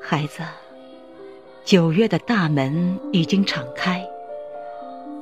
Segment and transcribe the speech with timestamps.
[0.00, 0.42] 孩子，
[1.64, 4.08] 九月的大门已经敞开，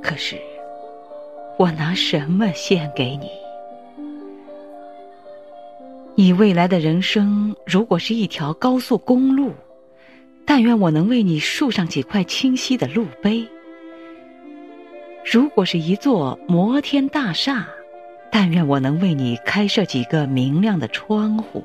[0.02, 0.40] 可是
[1.58, 3.46] 我拿什么献给你？
[6.27, 9.53] 你未来的人生如果是一条高速公路，
[10.44, 13.46] 但愿我能为你竖上几块清晰的路碑；
[15.25, 17.68] 如果是一座摩天大厦，
[18.32, 21.62] 但愿我能为你开设几个明亮的窗户；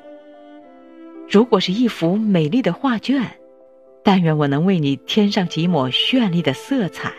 [1.28, 3.20] 如果是一幅美丽的画卷，
[4.04, 7.10] 但愿我能为你添上几抹绚丽的色彩；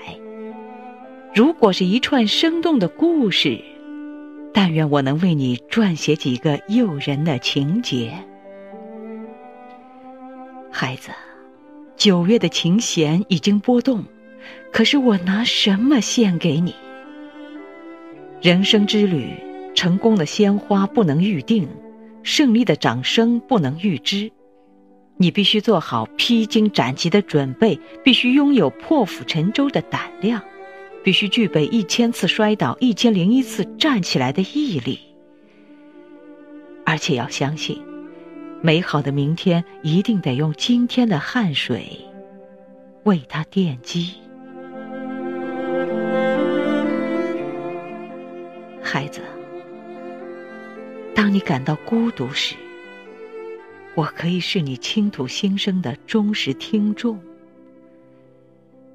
[1.35, 3.61] 如果是一串生动的故事，
[4.53, 8.13] 但愿我能为你撰写几个诱人的情节，
[10.71, 11.09] 孩子。
[11.95, 14.03] 九月的琴弦已经拨动，
[14.71, 16.75] 可是我拿什么献给你？
[18.41, 19.29] 人生之旅，
[19.73, 21.67] 成功的鲜花不能预定，
[22.23, 24.29] 胜利的掌声不能预知。
[25.17, 30.41] 你必须做好披荆斩棘的准备，必须拥有破釜沉舟的胆量。
[31.03, 34.99] 必须具备一千次摔倒、一千零一次站起来的毅力，
[36.85, 37.81] 而且要相信，
[38.61, 41.99] 美好的明天一定得用今天的汗水
[43.03, 44.13] 为它奠基。
[48.81, 49.21] 孩子，
[51.13, 52.55] 当你感到孤独时，
[53.95, 57.17] 我可以是你倾吐心声的忠实听众；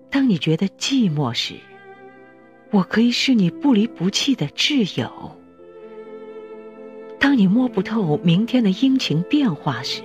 [0.08, 1.54] 当你觉得寂寞时，
[2.70, 5.36] 我可以是你不离不弃的挚友。
[7.18, 10.02] 当你摸不透明天的阴晴变化时，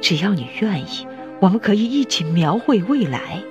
[0.00, 1.06] 只要你愿意，
[1.40, 3.42] 我们可以一起描绘未来。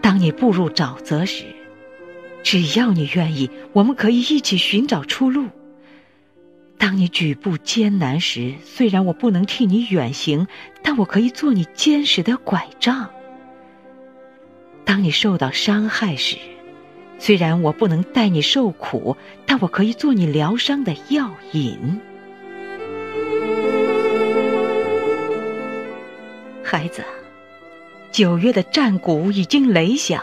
[0.00, 1.44] 当你步入沼泽时，
[2.42, 5.48] 只要你愿意，我们可以一起寻找出路。
[6.76, 10.46] 当你举步艰难时，虽然我不能替你远行，
[10.82, 13.08] 但我可以做你坚实的拐杖。
[14.84, 16.36] 当你受到伤害时，
[17.26, 21.98] 虽然我不能带你受苦，但我可以做你疗伤的药引。
[26.62, 27.02] 孩子，
[28.12, 30.22] 九月的战鼓已经擂响，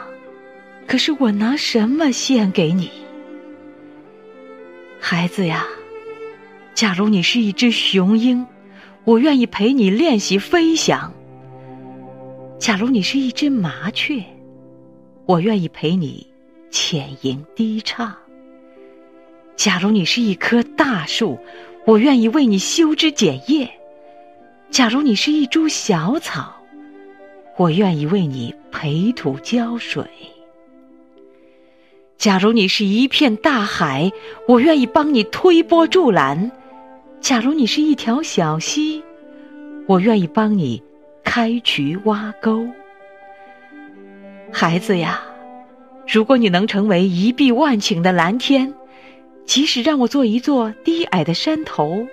[0.85, 2.91] 可是我拿什么献给你？
[4.99, 5.65] 孩子呀，
[6.75, 8.45] 假如你是一只雄鹰，
[9.05, 11.11] 我愿意陪你练习飞翔；
[12.59, 14.23] 假如你是一只麻雀，
[15.25, 16.30] 我愿意陪你。
[16.71, 18.15] 浅吟低唱。
[19.55, 21.37] 假如你是一棵大树，
[21.85, 23.67] 我愿意为你修枝剪叶；
[24.71, 26.55] 假如你是一株小草，
[27.57, 30.03] 我愿意为你培土浇水；
[32.17, 34.11] 假如你是一片大海，
[34.47, 36.49] 我愿意帮你推波助澜；
[37.19, 39.03] 假如你是一条小溪，
[39.87, 40.81] 我愿意帮你
[41.23, 42.65] 开渠挖沟。
[44.51, 45.21] 孩子呀！
[46.11, 48.73] 如果你能成为一碧万顷的蓝天，
[49.45, 52.05] 即使让我做一座低矮的山头，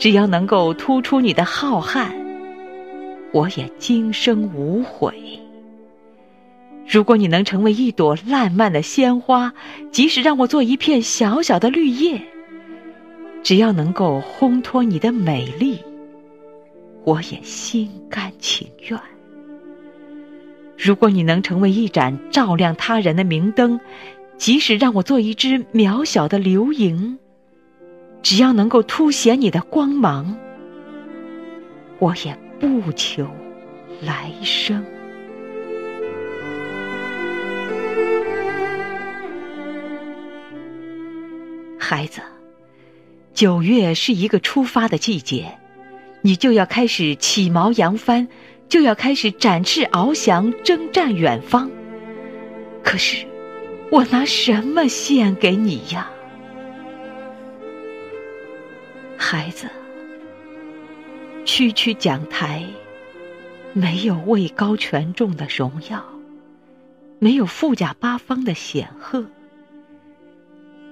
[0.00, 2.08] 只要能够突出你的浩瀚，
[3.32, 5.14] 我也今生无悔。
[6.88, 9.52] 如果你能成为一朵烂漫的鲜花，
[9.92, 12.20] 即使让我做一片小小的绿叶，
[13.44, 15.78] 只要能够烘托你的美丽，
[17.04, 18.98] 我也心甘情愿。
[20.76, 23.80] 如果你能成为一盏照亮他人的明灯，
[24.36, 27.18] 即使让我做一只渺小的流萤，
[28.22, 30.36] 只要能够凸显你的光芒，
[31.98, 33.28] 我也不求
[34.02, 34.84] 来生。
[41.78, 42.20] 孩子，
[43.32, 45.58] 九月是一个出发的季节，
[46.22, 48.26] 你就要开始起锚扬帆。
[48.68, 51.70] 就要开始展翅翱翔，征战远方。
[52.82, 53.26] 可是，
[53.90, 56.10] 我拿什么献给你呀，
[59.16, 59.68] 孩子？
[61.44, 62.64] 区区讲台，
[63.72, 66.04] 没有位高权重的荣耀，
[67.18, 69.24] 没有富甲八方的显赫，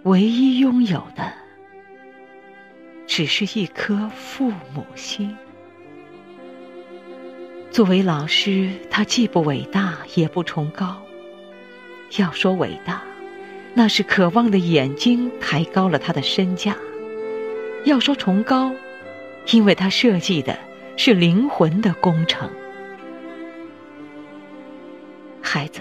[0.05, 1.33] 唯一拥有的，
[3.07, 5.35] 只是一颗父母心。
[7.73, 11.03] 作为老师，他既不伟大，也不崇高。
[12.19, 13.03] 要说伟大，
[13.73, 16.75] 那是渴望的眼睛抬高了他的身价；
[17.87, 18.71] 要说崇高，
[19.53, 20.59] 因为他设计的
[20.99, 22.51] 是灵魂的工程。
[25.41, 25.81] 孩子，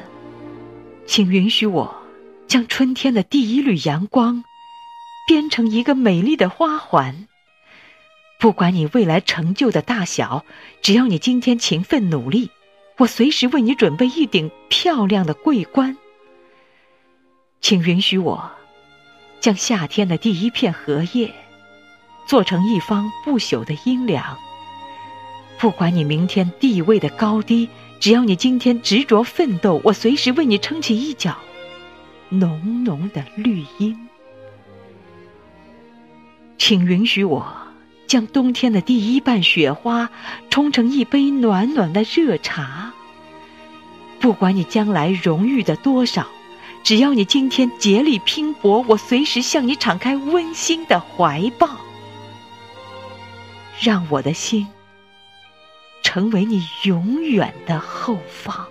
[1.05, 1.93] 请允许我
[2.47, 4.45] 将春天的第一缕阳光
[5.27, 7.27] 编成一个美丽的花环。
[8.41, 10.43] 不管你未来成就的大小，
[10.81, 12.49] 只要你今天勤奋努力，
[12.97, 15.95] 我随时为你准备一顶漂亮的桂冠。
[17.61, 18.51] 请允许我
[19.39, 21.31] 将夏天的第一片荷叶
[22.25, 24.39] 做成一方不朽的阴凉。
[25.59, 31.37] 不管你明天地位的高低，只要你今天执着奋斗，我随时为你撑起一角
[32.29, 34.09] 浓浓的绿荫。
[36.57, 37.60] 请允许我。
[38.11, 40.09] 将冬天的第一瓣雪花
[40.49, 42.91] 冲成一杯暖暖的热茶。
[44.19, 46.27] 不管你将来荣誉的多少，
[46.83, 51.69] 只要你今天竭力拼搏，我随时向你敞开温馨的怀抱，
[53.79, 54.67] 让我的心
[56.03, 58.67] 成为你永远的后方。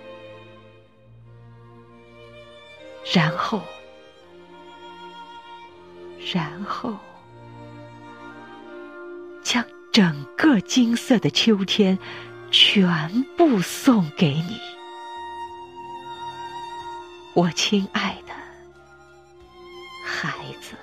[3.11, 3.59] 然后，
[6.31, 6.95] 然后。
[9.91, 11.99] 整个金色的秋天
[12.49, 14.59] 全部送给你，
[17.33, 18.33] 我亲爱的
[20.05, 20.75] 孩子。